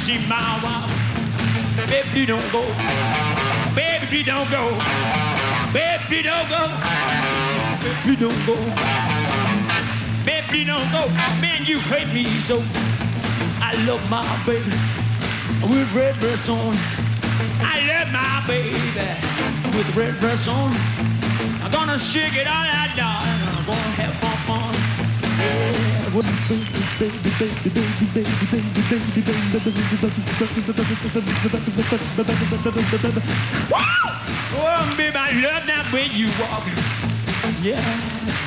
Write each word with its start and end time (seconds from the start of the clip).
See 0.00 0.18
my 0.26 0.40
wife. 0.64 0.90
Baby, 1.86 2.24
don't 2.24 2.50
go. 2.50 2.64
Baby, 3.76 4.22
don't 4.22 4.50
go. 4.50 4.64
Baby, 5.76 6.22
don't 6.22 6.48
go. 6.48 6.62
Baby, 7.84 8.16
don't 8.16 8.46
go. 8.46 8.56
Baby, 10.24 10.64
don't 10.64 10.90
go. 10.90 11.08
Man, 11.44 11.66
you 11.66 11.78
hate 11.92 12.08
me 12.14 12.24
so. 12.40 12.64
I 13.60 13.74
love 13.86 14.02
my 14.08 14.24
baby 14.46 14.72
with 15.68 15.92
red 15.94 16.18
dress 16.18 16.48
on. 16.48 16.74
I 17.60 17.76
love 17.90 18.08
my 18.10 18.42
baby 18.46 18.80
with 19.76 19.94
red 19.94 20.18
dress 20.18 20.48
on. 20.48 20.72
I'm 21.62 21.70
gonna 21.70 21.98
stick 21.98 22.36
it 22.36 22.46
all 22.46 22.68
out, 22.78 22.96
darling. 22.96 23.40
I'm 23.54 23.66
gonna 23.66 24.00
have 24.00 24.14
fun. 24.14 24.29
Oh, 26.12 26.22
baby, 34.96 35.16
I 35.16 35.30
love 35.38 35.66
that 35.66 35.88
way 35.92 36.06
you 36.10 36.26
walk. 36.40 36.66
Yeah. 37.62 37.80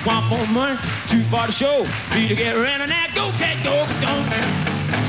One 0.03 0.25
more 0.27 0.45
money, 0.47 0.77
too 1.07 1.23
far 1.23 1.45
to 1.45 1.53
show. 1.53 1.87
Need 2.13 2.27
to 2.27 2.35
get 2.35 2.53
around 2.55 2.81
on 2.81 2.89
that. 2.89 3.13
Go, 3.15 3.31
cat, 3.39 3.63
go, 3.63 3.87
go. 4.03 4.25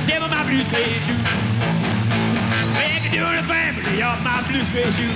Step 0.06 0.23
on 0.23 0.31
my 0.31 0.45
blue 0.47 0.62
suede 0.62 1.03
shoe. 1.03 1.19
Make 2.79 3.03
it 3.03 3.11
do 3.11 3.27
the 3.35 3.43
family 3.51 3.99
off 4.03 4.23
my 4.23 4.41
blue 4.47 4.65
suede 4.65 4.95
shoe. 4.95 5.11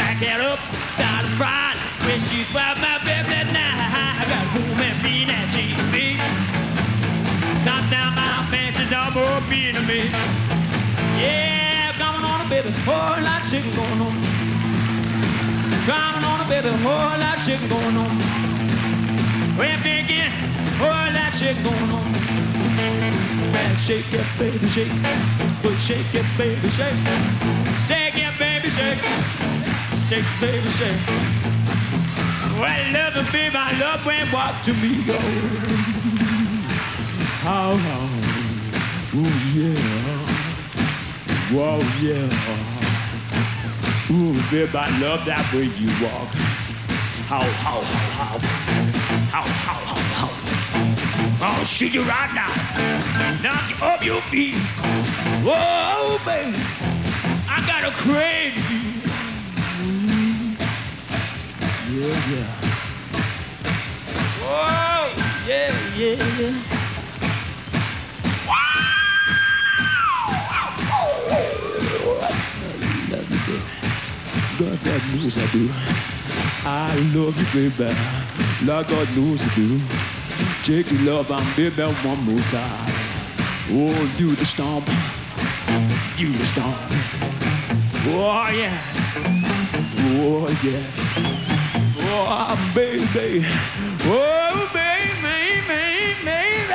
Back 0.00 0.22
it 0.22 0.40
up, 0.40 0.58
down 0.96 1.24
the 1.24 1.30
front. 1.36 1.83
When 2.04 2.20
she 2.20 2.44
found 2.52 2.80
my 2.84 2.98
baby 3.00 3.32
that 3.32 3.48
night, 3.48 3.80
I 4.20 4.28
got 4.28 4.44
home 4.52 4.76
and 4.76 4.98
me 5.00 5.24
that 5.24 5.48
she 5.48 5.72
be. 5.88 6.20
Top 7.64 7.80
down 7.88 8.12
my 8.12 8.44
fancy 8.52 8.84
double 8.92 9.40
being 9.48 9.72
to 9.72 9.80
me. 9.88 10.12
Yeah, 11.16 11.96
coming 11.96 12.20
on 12.20 12.44
a 12.44 12.48
baby, 12.52 12.68
whole 12.84 13.16
lot 13.24 13.40
of 13.40 13.48
shit 13.48 13.64
going 13.72 14.00
on. 14.04 14.14
Coming 15.88 16.24
on 16.28 16.44
a 16.44 16.46
baby, 16.46 16.68
whole 16.84 17.16
lot 17.16 17.40
of 17.40 17.42
shit 17.42 17.62
going 17.72 17.96
on. 17.96 18.12
When 19.56 19.80
begin, 19.80 20.28
whole 20.76 20.92
lot 20.92 21.32
of 21.32 21.40
shit 21.40 21.56
going 21.64 21.88
on. 21.88 22.08
Man, 23.48 23.76
shake 23.80 24.12
it, 24.12 24.28
baby, 24.38 24.68
shake. 24.68 24.92
Well, 25.64 25.72
shake 25.80 26.12
it, 26.12 26.28
baby, 26.36 26.68
shake. 26.68 27.00
Shake 27.88 28.20
it, 28.20 28.34
baby, 28.36 28.68
shake. 28.68 29.00
Shake, 30.04 30.28
baby, 30.38 30.68
shake. 30.76 31.43
Well, 32.58 32.92
love 32.92 33.32
baby, 33.32 33.56
I 33.56 33.78
love 33.80 34.06
when 34.06 34.30
walk 34.30 34.62
to 34.64 34.72
me, 34.74 35.04
go. 35.04 35.18
How, 37.42 37.74
how, 37.74 38.08
ooh, 39.18 39.36
yeah. 39.54 39.74
Whoa, 41.50 41.78
yeah. 42.00 42.30
Ooh, 44.10 44.34
baby, 44.50 44.76
I 44.76 44.88
love 45.00 45.24
that 45.26 45.44
way 45.52 45.64
you 45.64 45.88
walk. 46.00 46.30
How, 47.26 47.42
how, 47.42 47.82
how, 47.82 48.38
how. 48.38 48.38
How, 49.34 49.42
how, 49.42 49.80
how. 50.14 50.44
I'll 51.46 51.64
shoot 51.64 51.92
you 51.92 52.02
right 52.02 52.32
now. 52.34 52.52
Knock 53.42 53.82
off 53.82 54.04
your 54.04 54.20
feet. 54.22 54.54
Whoa, 55.44 56.18
baby. 56.24 56.56
I 57.48 57.62
got 57.66 57.84
a 57.84 57.90
crave 57.90 58.63
Yeah, 62.04 62.30
yeah. 62.30 62.46
Whoa, 64.42 65.08
yeah, 65.48 65.72
yeah, 65.96 66.38
yeah. 66.38 66.54
God, 74.58 74.78
God 74.84 75.02
knows 75.14 75.38
I 75.38 75.46
do. 75.50 75.70
I 76.66 76.94
love 77.14 77.54
you, 77.54 77.70
baby. 77.70 77.94
Like 78.66 78.88
God 78.88 79.08
knows 79.16 79.42
I 79.42 79.54
do. 79.54 79.80
Take 80.62 80.92
your 80.92 81.00
love 81.10 81.30
and 81.30 81.56
baby 81.56 81.82
one 81.82 82.20
more 82.24 82.44
time. 82.50 82.92
Oh, 83.70 84.14
do 84.18 84.34
the 84.34 84.44
stomp. 84.44 84.84
Do 86.18 86.30
the 86.30 86.44
stomp. 86.44 86.76
Oh, 88.06 88.50
yeah. 88.52 88.78
Oh, 90.20 90.60
yeah. 90.62 91.03
Oh, 92.16 92.72
baby. 92.76 93.44
Oh, 94.04 94.70
baby, 94.72 95.18
baby, 95.66 96.14
baby. 96.24 96.70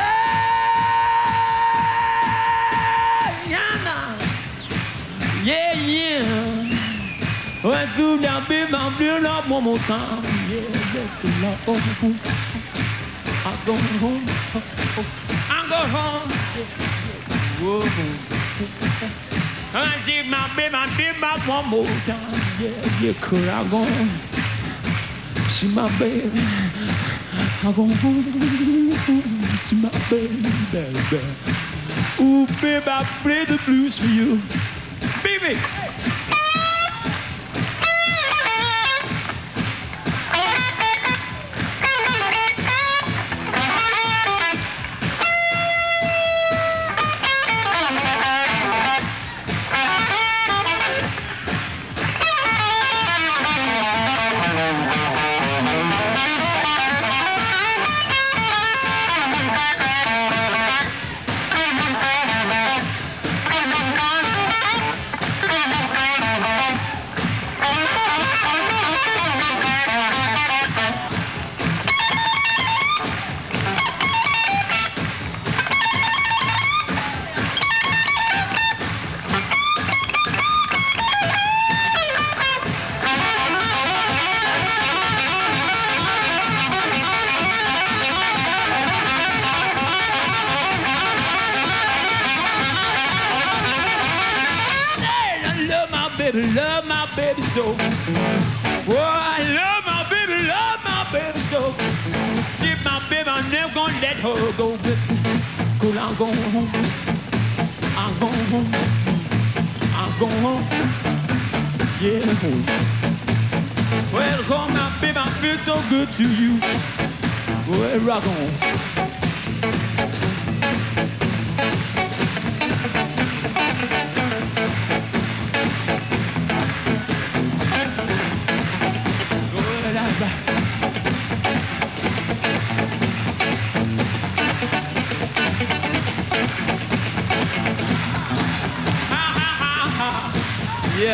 Yeah, 3.48 3.88
yeah, 5.46 5.74
yeah. 5.76 7.64
Went 7.64 7.90
through 7.92 8.18
that 8.18 8.46
baby, 8.50 8.74
I'm 8.76 8.92
feeling 8.96 9.26
up 9.26 9.48
one 9.48 9.64
more 9.64 9.78
time. 9.88 10.24
Yeah, 10.52 10.68
love 11.42 11.64
oh, 11.70 11.80
oh. 12.04 12.16
I'm 13.48 13.60
going 13.66 13.98
home. 14.04 14.28
I'm 15.48 15.70
going 15.70 15.90
home. 15.96 16.28
Whoa. 17.64 17.88
I 19.72 20.02
did 20.06 20.26
my 20.28 20.52
baby, 20.58 20.76
one 21.48 21.66
more 21.70 21.86
time. 22.06 22.34
Yeah, 22.60 23.00
yeah, 23.00 23.14
I 23.50 24.39
See 25.50 25.68
my 25.68 25.90
baby. 25.98 26.32
I 27.62 27.74
go 27.76 27.84
home, 27.86 28.24
see 29.58 29.76
my 29.76 29.90
baby, 30.10 30.50
baby. 30.72 31.22
Ooh, 32.22 32.46
baby, 32.62 32.86
I 32.88 33.04
play 33.24 33.46
the 33.46 33.60
blues 33.66 33.98
for 33.98 34.06
you. 34.06 34.40
Baby. 35.24 35.58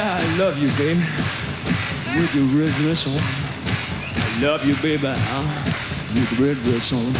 I 0.08 0.38
love 0.38 0.60
you, 0.60 0.70
baby. 0.78 1.00
With 2.16 2.36
your 2.36 2.46
red 2.46 2.72
dress 2.76 3.08
on. 3.08 3.20
Love 4.40 4.64
you, 4.64 4.76
baby. 4.76 5.08
With 6.14 6.30
the 6.30 6.44
red 6.46 6.58
dress 6.58 6.94
on. 6.94 7.12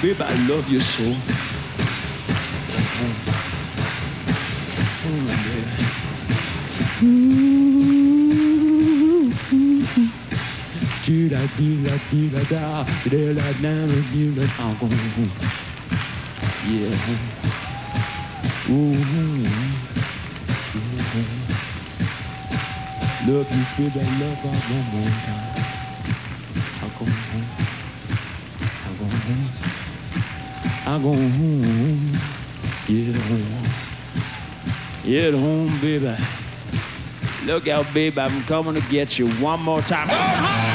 Baby, 0.00 0.22
I 0.22 0.34
love 0.46 0.68
you 0.68 0.78
so. 0.78 1.02
Oh, 18.70 18.92
baby. 18.92 19.81
Love 23.24 23.48
you, 23.56 23.64
feel 23.76 23.90
that 23.90 24.08
love 24.20 24.38
her 24.38 24.50
one 24.74 24.86
more 24.90 25.12
time. 25.22 25.52
I 26.82 26.88
go 26.98 27.04
home. 27.06 27.48
I 28.82 28.90
go 28.98 29.04
home. 29.14 29.46
I 30.86 30.98
go 30.98 31.12
home. 31.14 32.12
Get 32.88 33.14
home. 33.14 33.64
Get 35.04 35.34
home, 35.34 35.80
baby. 35.80 36.16
Look 37.44 37.68
out, 37.68 37.86
baby, 37.94 38.20
I'm 38.20 38.42
coming 38.42 38.74
to 38.74 38.80
get 38.90 39.16
you 39.20 39.28
one 39.34 39.60
more 39.60 39.82
time. 39.82 40.71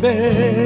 Baby? 0.00 0.65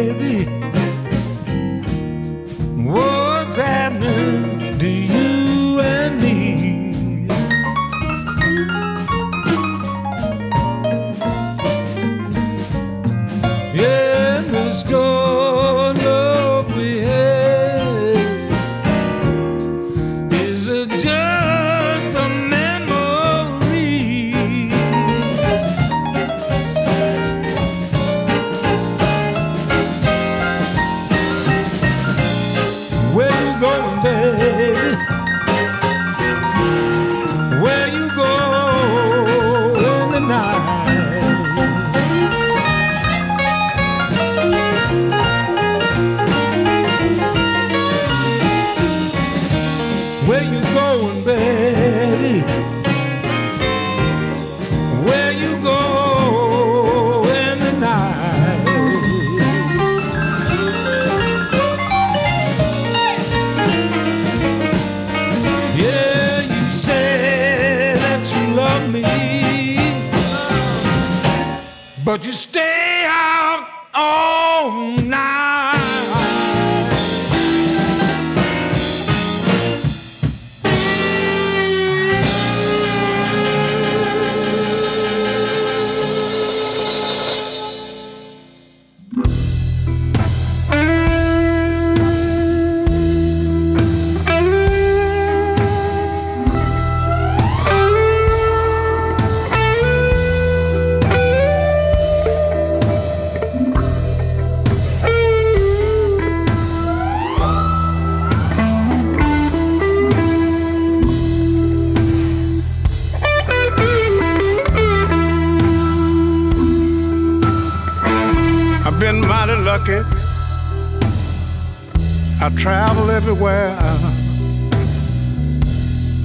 Travel 122.61 123.11
everywhere. 123.11 123.75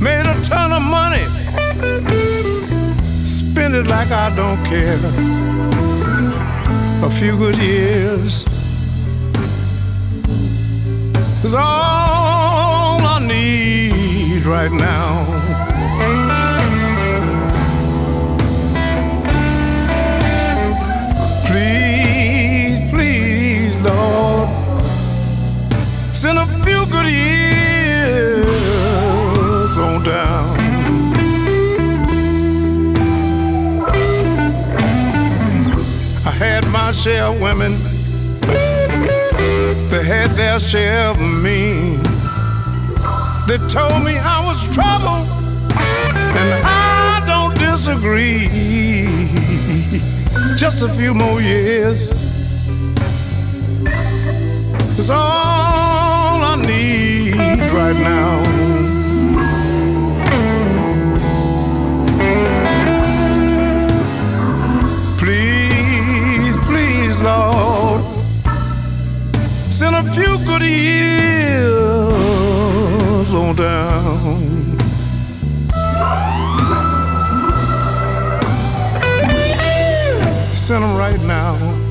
Made 0.02 0.26
a 0.26 0.38
ton 0.44 0.74
of 0.74 0.82
money. 0.82 1.24
Spend 3.24 3.74
it 3.74 3.88
like 3.88 4.12
I 4.12 4.36
don't 4.36 4.62
care. 4.66 5.00
A 7.06 7.10
few 7.10 7.38
good 7.38 7.56
years 7.56 8.44
is 11.46 11.54
all 11.54 13.00
I 13.16 13.20
need 13.26 14.46
right 14.46 14.74
now. 14.74 15.45
Send 26.26 26.40
a 26.40 26.48
few 26.66 26.84
good 26.88 27.06
years 27.06 28.48
oh, 29.78 29.84
on 29.84 30.02
down. 30.02 30.58
I 36.26 36.32
had 36.32 36.68
my 36.70 36.90
share 36.92 37.26
of 37.26 37.40
women, 37.40 37.74
they 39.92 40.04
had 40.04 40.32
their 40.32 40.60
share 40.60 41.10
of 41.10 41.20
me. 41.20 41.98
They 43.48 43.60
told 43.68 44.04
me 44.04 44.18
I 44.18 44.40
was 44.48 44.68
trouble, 44.78 45.22
and 46.40 46.50
I 46.66 47.24
don't 47.28 47.56
disagree 47.60 48.50
just 50.58 50.82
a 50.82 50.90
few 50.90 51.14
more 51.14 51.40
years 51.40 52.16
is 54.98 55.10
all 55.10 55.45
right 57.76 57.98
now. 57.98 58.42
Please, 65.18 66.56
please, 66.68 67.18
Lord, 67.18 68.02
send 69.70 69.96
a 69.98 70.04
few 70.14 70.38
good 70.46 70.62
years 70.62 71.74
on 73.34 73.56
down. 73.56 74.78
Send 80.56 80.84
them 80.84 80.96
right 80.96 81.22
now. 81.22 81.85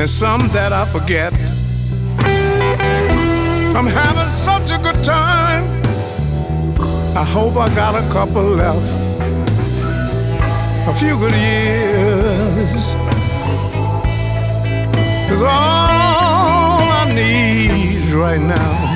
And 0.00 0.08
some 0.08 0.48
that 0.48 0.72
I 0.72 0.86
forget. 0.86 1.34
I'm 3.76 3.86
having 3.86 4.30
such 4.30 4.70
a 4.70 4.78
good 4.78 5.04
time. 5.04 5.64
I 7.14 7.22
hope 7.22 7.56
I 7.56 7.68
got 7.74 7.94
a 7.94 8.08
couple 8.10 8.42
left. 8.42 8.80
A 10.88 10.94
few 10.94 11.18
good 11.18 11.32
years 11.32 12.96
is 15.30 15.42
all 15.42 15.50
I 17.00 17.12
need 17.14 18.10
right 18.14 18.40
now. 18.40 18.89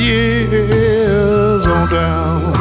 Years 0.00 1.66
on 1.66 1.90
down. 1.90 2.52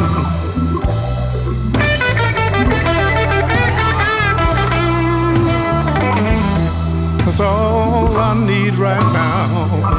That's 7.25 7.39
all 7.39 8.17
I 8.17 8.33
need 8.45 8.75
right 8.75 9.13
now. 9.13 9.98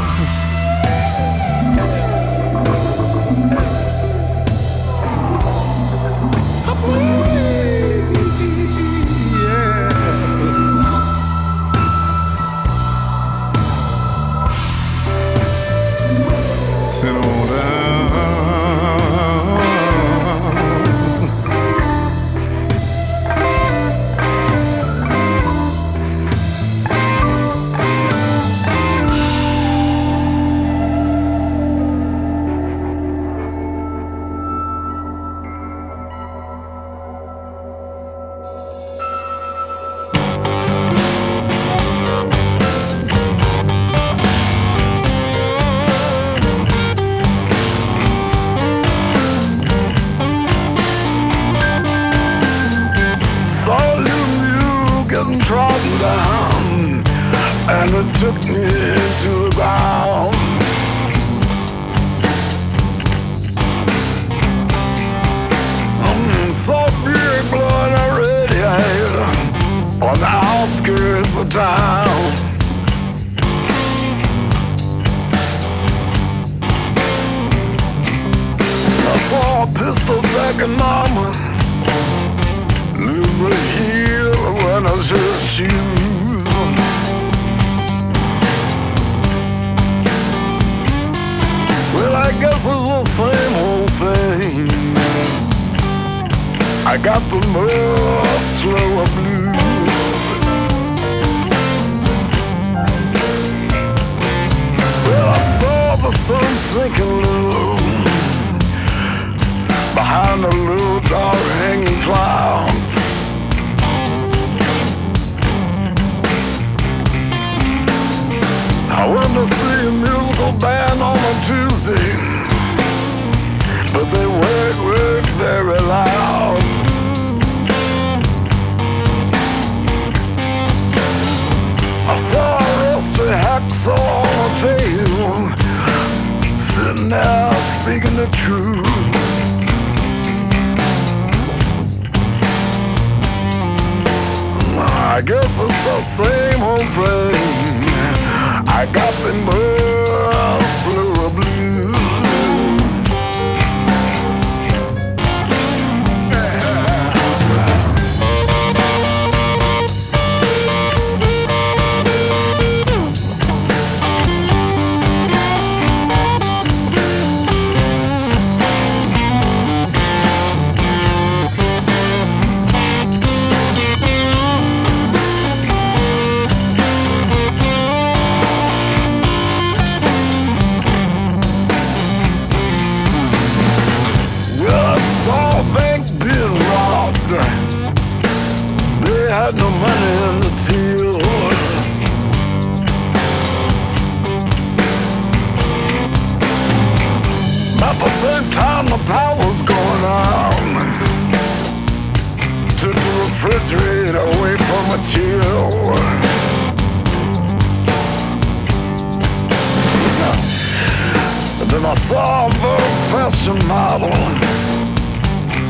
I 211.90 211.94
saw 211.96 212.48
the 212.48 212.76
fashion 213.10 213.58
model. 213.66 214.14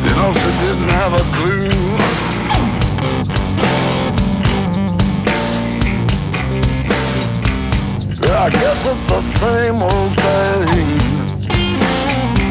You 0.04 0.14
know, 0.16 0.32
she 0.34 0.50
didn't 0.60 0.90
have 0.90 1.14
a 1.14 1.24
clue. 1.32 1.64
Yeah, 8.20 8.44
I 8.44 8.50
guess 8.50 8.86
it's 8.86 9.08
the 9.08 9.20
same 9.22 9.82
old 9.82 10.12
thing. 10.20 11.00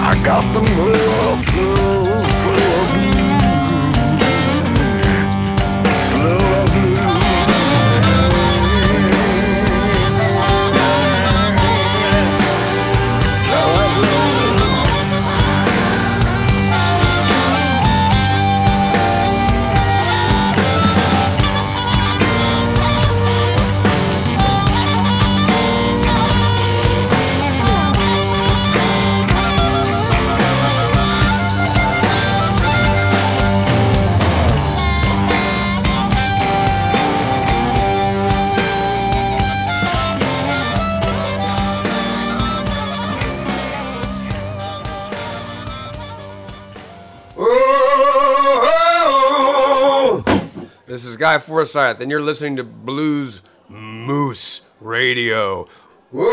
I 0.01 0.19
got 0.25 0.51
them 0.51 0.65
real. 0.83 1.19
Guy 51.19 51.37
Forsyth, 51.37 51.99
and 51.99 52.09
you're 52.09 52.21
listening 52.21 52.55
to 52.55 52.63
Blues 52.63 53.41
Moose 53.67 54.61
Radio. 54.79 55.67
Whoa! 56.11 56.29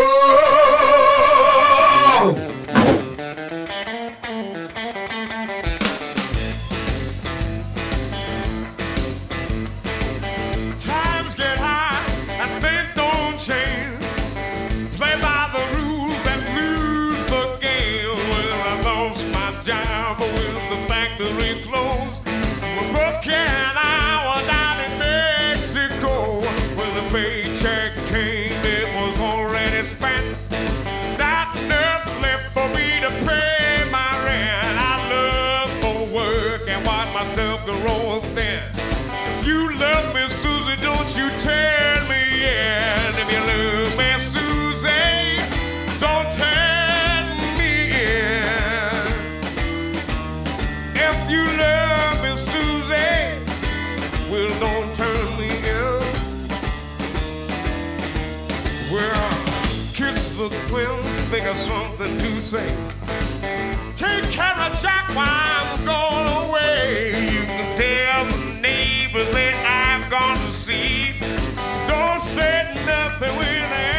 think 61.47 61.57
of 61.57 61.63
something 61.63 62.19
to 62.19 62.41
say. 62.41 62.69
Take 63.95 64.25
care 64.31 64.55
of 64.59 64.81
Jack 64.81 65.09
while 65.15 65.27
I'm 65.29 65.85
gone 65.85 66.49
away. 66.49 67.11
You 67.31 67.43
can 67.43 67.77
tell 67.77 68.25
the 68.27 68.61
neighbors 68.61 69.31
that 69.33 69.55
I've 69.65 70.11
gone 70.11 70.37
to 70.37 70.53
see. 70.53 71.15
Don't 71.87 72.21
say 72.21 72.73
nothing 72.87 73.37
when 73.37 73.63
I 73.73 73.96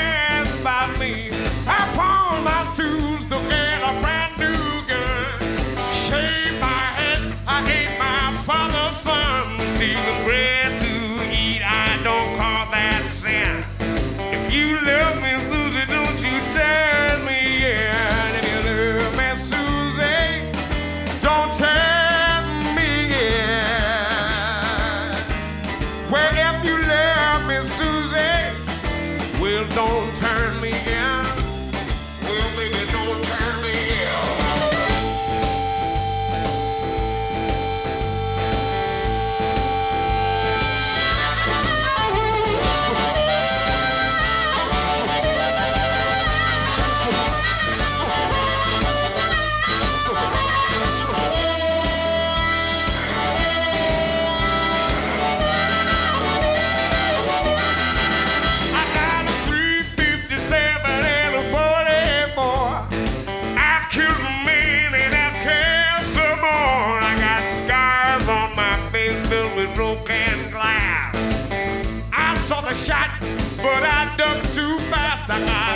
my 75.46 75.67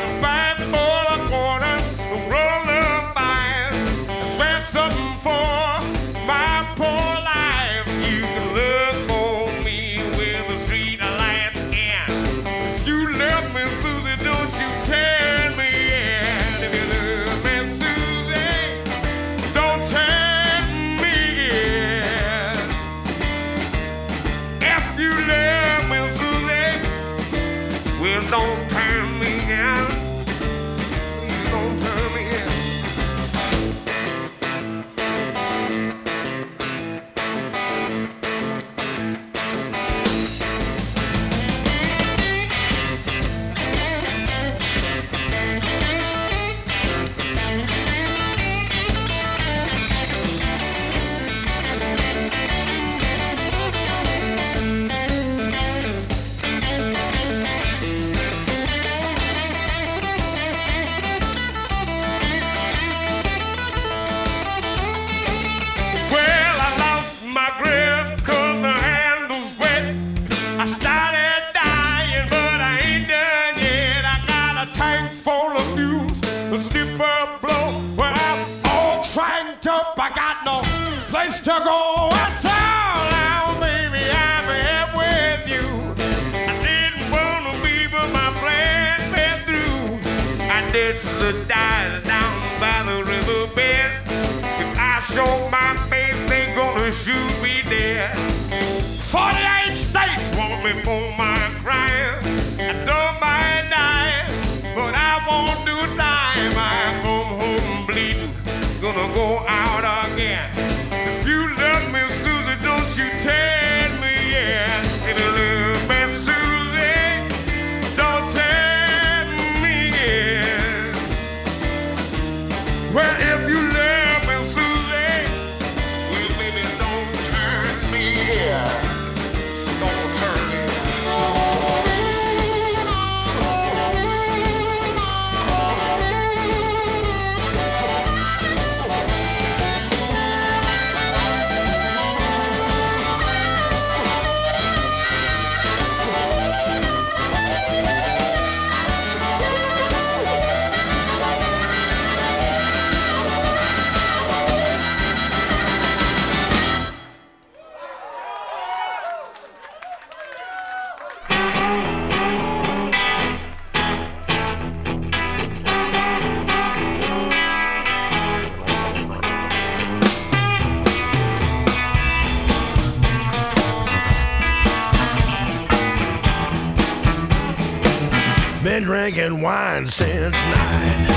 wine 179.82 179.90
since 179.92 180.36
nine. 180.36 181.08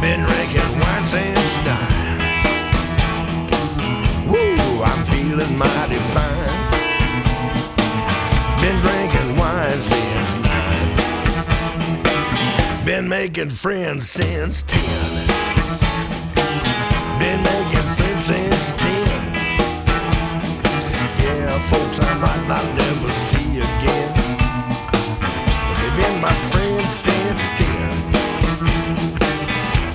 Been 0.00 0.20
drinking 0.24 0.80
wine 0.80 1.06
since 1.06 1.56
nine. 1.64 2.18
Woo, 4.28 4.82
I'm 4.82 5.04
feeling 5.06 5.56
mighty 5.56 5.98
fine. 6.12 6.62
Been 8.60 8.80
drinking 8.82 9.36
wine 9.36 9.82
since 9.92 10.30
nine. 10.44 10.96
Been 12.84 13.08
making 13.08 13.50
friends 13.50 14.10
since 14.10 14.62
ten. 14.64 15.26
Been 17.18 17.42
making 17.42 17.88
friends 17.96 18.26
since 18.26 18.72
ten. 18.72 19.32
Yeah, 21.22 21.58
folks 21.70 21.98
I 22.00 22.14
might 22.18 22.46
not 22.48 22.64
never 22.76 23.12
see 23.12 23.60
again. 23.60 24.23
My 26.24 26.32
friends 26.50 26.88
since 27.04 27.44
ten. 27.58 27.92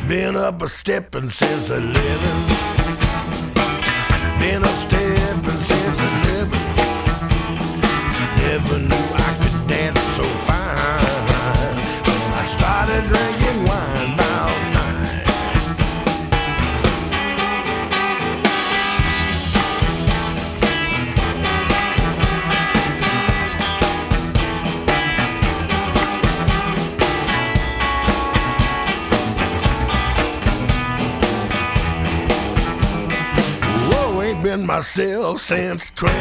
Been 0.08 0.36
up 0.36 0.62
a 0.62 0.68
stepping 0.68 1.32
since 1.32 1.72
eleven. 1.72 2.38
Been 4.40 4.64
up 4.64 4.90
myself 35.00 35.42
since 35.42 35.92
12. 35.92 36.14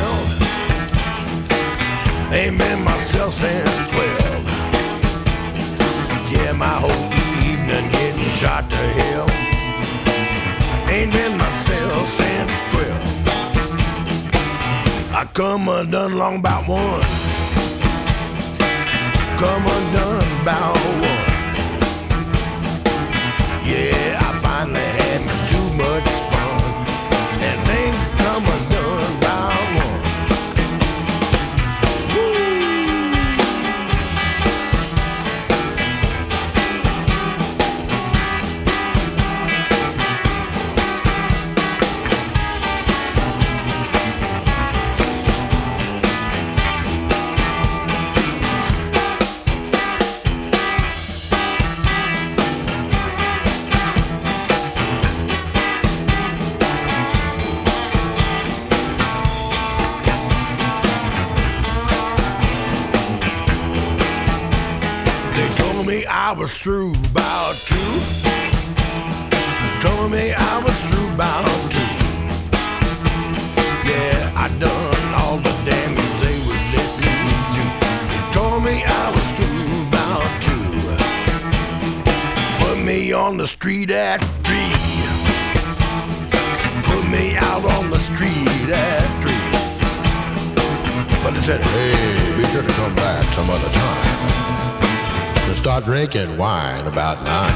Ain't 2.33 2.57
been 2.59 2.85
myself 2.85 3.35
since 3.35 3.91
12. 3.91 4.45
Yeah, 6.31 6.53
my 6.53 6.79
whole 6.79 7.12
evening 7.43 7.91
getting 7.91 8.31
shot 8.39 8.70
to 8.70 8.76
hell. 8.76 9.29
Ain't 10.89 11.12
been 11.12 11.37
myself 11.37 12.09
since 12.20 12.53
12. 12.70 12.93
I 15.12 15.24
come 15.35 15.68
undone 15.68 16.16
long 16.16 16.39
about 16.39 16.68
one. 16.68 17.03
Come 19.41 19.66
undone 19.66 20.43
about 20.43 20.76
one. 21.03 21.26
Yeah, 23.66 24.20
I 24.22 24.39
finally 24.41 24.97
on 83.19 83.37
the 83.37 83.47
street 83.47 83.91
at 83.91 84.19
three. 84.47 84.73
Put 86.85 87.11
me 87.11 87.37
out 87.37 87.64
on 87.64 87.91
the 87.91 87.99
street 87.99 88.71
at 88.71 89.07
three. 89.21 89.35
But 91.23 91.33
they 91.35 91.43
said, 91.43 91.61
hey, 91.61 92.37
be 92.37 92.47
sure 92.49 92.62
to 92.62 92.73
come 92.75 92.95
back 92.95 93.25
some 93.35 93.51
other 93.51 93.69
time 93.69 95.51
to 95.51 95.57
start 95.57 95.85
drinking 95.85 96.37
wine 96.37 96.87
about 96.87 97.23
nine. 97.25 97.53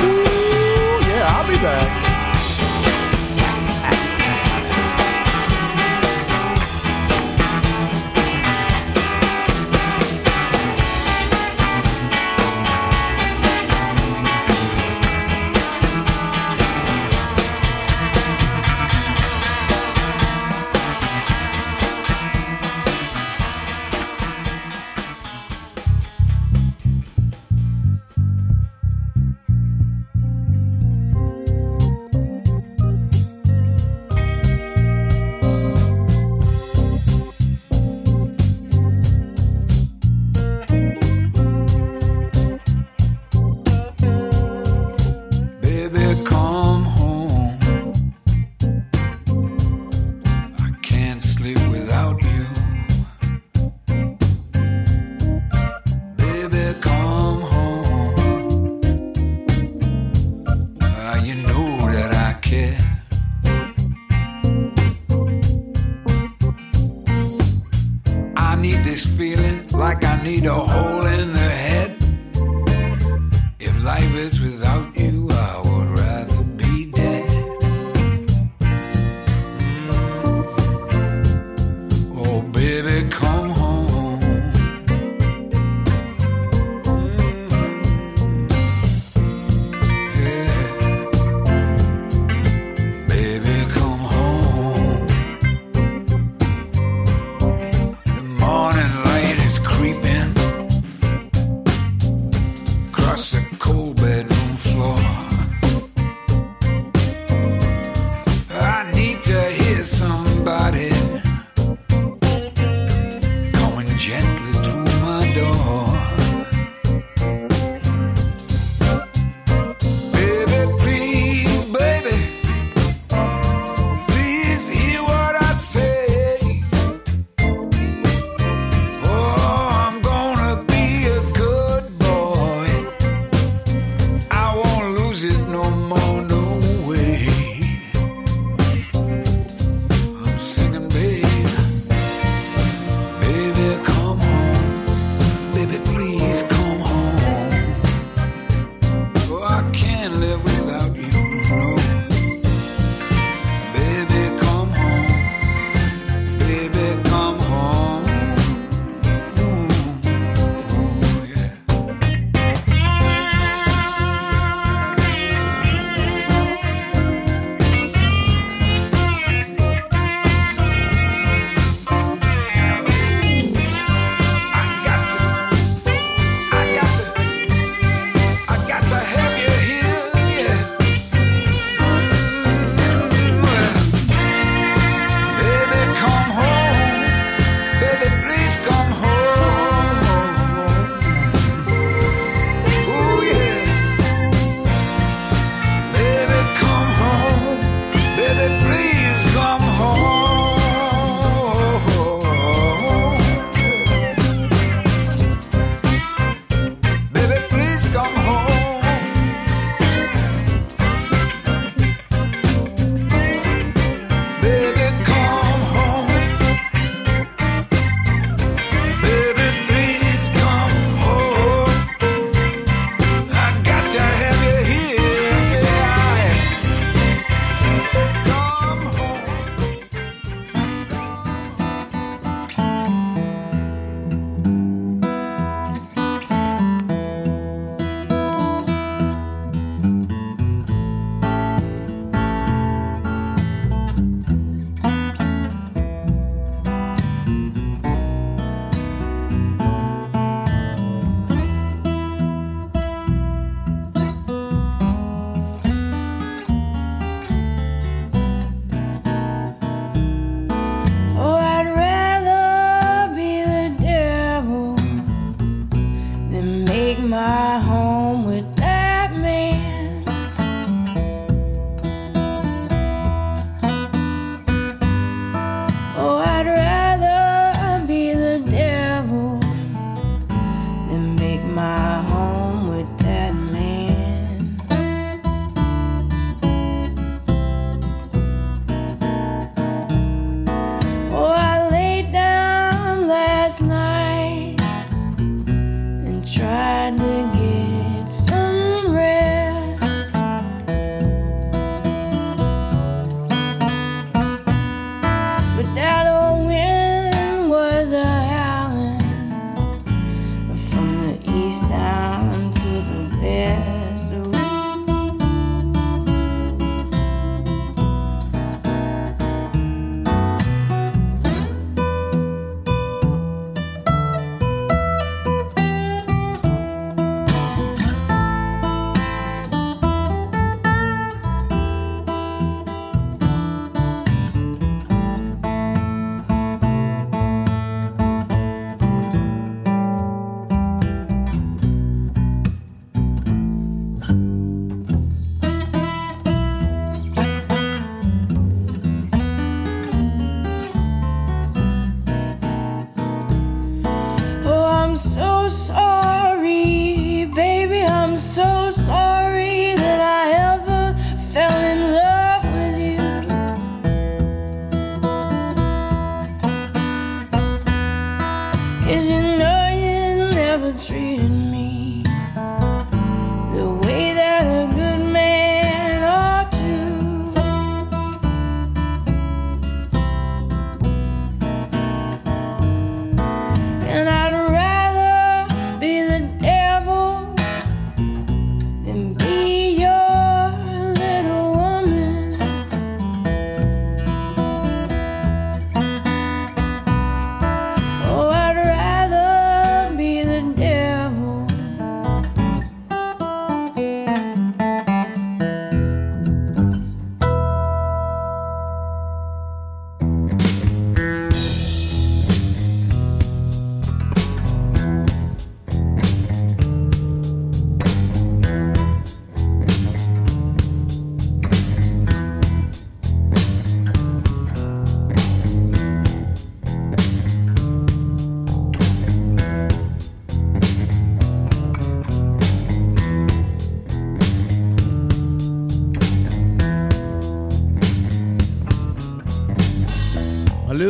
Ooh, 0.00 1.06
yeah, 1.06 1.26
I'll 1.28 1.46
be 1.48 1.56
back. 1.56 2.13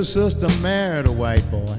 Little 0.04 0.30
sister 0.30 0.62
married 0.62 1.06
a 1.06 1.12
white 1.12 1.50
boy. 1.50 1.78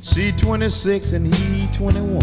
She 0.00 0.30
26 0.30 1.12
and 1.12 1.34
he 1.34 1.66
21. 1.74 2.20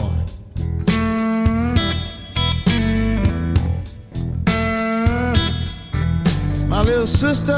My 6.70 6.82
little 6.84 7.06
sister 7.06 7.52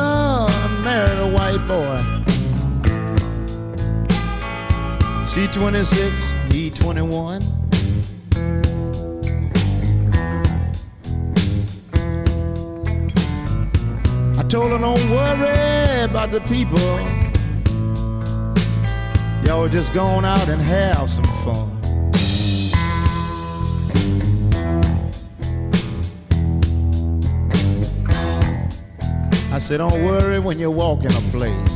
married 0.84 1.20
a 1.20 1.30
white 1.32 1.64
boy. 1.68 2.00
She 5.30 5.46
26, 5.48 6.34
he 6.52 6.72
21. 6.72 7.59
Told 14.50 14.72
her 14.72 14.80
don't 14.80 15.10
worry 15.12 16.04
about 16.04 16.32
the 16.32 16.42
people. 16.48 16.80
Y'all 19.46 19.70
just 19.70 19.94
going 19.94 20.26
out 20.26 20.50
and 20.50 20.60
have 20.60 21.08
some 21.08 21.24
fun. 21.44 21.70
I 29.54 29.60
said, 29.60 29.78
don't 29.78 30.04
worry 30.04 30.40
when 30.40 30.58
you 30.58 30.72
walk 30.72 31.02
in 31.02 31.12
a 31.12 31.22
place 31.32 31.76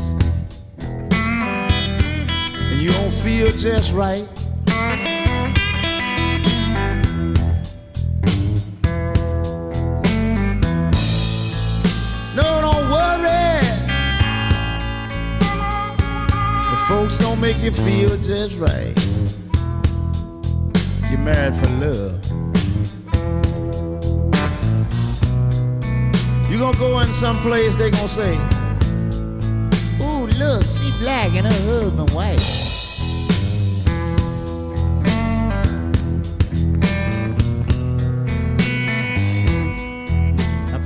and 2.71 2.81
you 2.81 2.91
don't 2.91 3.13
feel 3.13 3.51
just 3.51 3.91
right. 3.91 4.42
Make 17.53 17.63
you 17.63 17.71
feel 17.71 18.17
just 18.17 18.57
right. 18.57 18.93
You're 21.09 21.19
married 21.19 21.55
for 21.55 21.67
love. 21.77 22.19
You 26.49 26.59
gonna 26.59 26.77
go 26.77 26.99
in 26.99 27.11
some 27.13 27.35
place, 27.37 27.75
they 27.77 27.91
gonna 27.91 28.07
say, 28.07 28.35
Ooh, 30.01 30.27
look, 30.37 30.63
she 30.63 30.91
black 30.99 31.33
and 31.33 31.47
her 31.47 31.63
husband 31.71 32.09
white. 32.11 32.39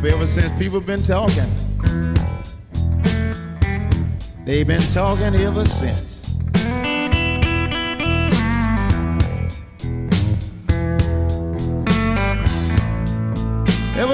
Ever 0.08 0.26
since 0.26 0.58
people 0.58 0.80
been 0.80 1.04
talking, 1.04 1.52
they've 4.46 4.66
been 4.66 4.80
talking 4.94 5.36
ever 5.36 5.66
since. 5.66 6.07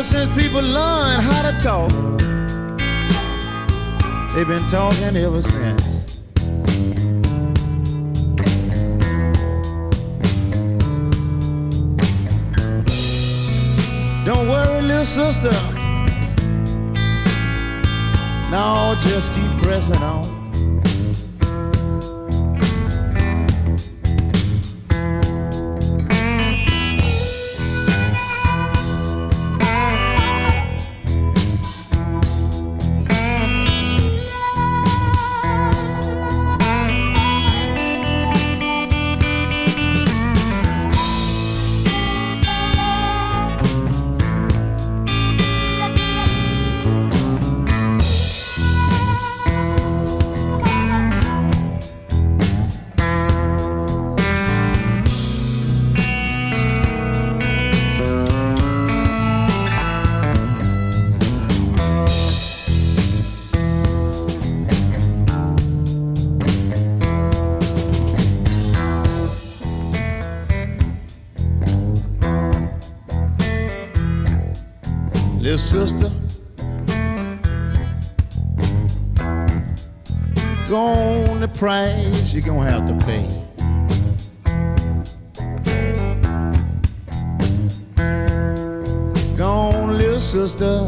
Since 0.03 0.35
people 0.35 0.61
learned 0.61 1.23
how 1.23 1.49
to 1.49 1.57
talk, 1.59 1.89
they've 4.35 4.47
been 4.47 4.61
talking 4.69 5.15
ever 5.15 5.41
since. 5.41 6.21
Don't 14.25 14.49
worry, 14.49 14.81
little 14.81 15.05
sister. 15.05 15.51
Now 18.51 18.95
just 18.99 19.33
keep 19.33 19.51
pressing 19.63 19.95
on. 20.03 20.42
Sister, 75.63 76.11
go 80.67 80.77
on 80.77 81.39
the 81.39 81.49
price 81.53 82.33
you're 82.33 82.41
gonna 82.41 82.69
have 82.69 82.85
to 82.85 83.05
pay. 83.05 83.27
Go 89.37 89.45
on, 89.45 89.97
little 89.97 90.19
sister. 90.19 90.85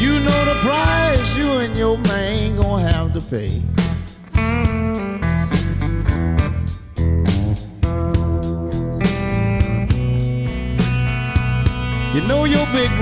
You 0.00 0.20
know 0.20 0.44
the 0.46 0.56
price 0.62 1.36
you 1.36 1.58
and 1.58 1.76
your 1.76 1.98
man 1.98 2.56
gonna 2.56 2.90
have 2.90 3.12
to 3.12 3.20
pay. 3.20 3.71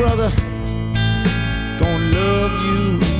Brother. 0.00 0.32
Gonna 1.78 2.10
love 2.10 2.52
you 2.64 3.19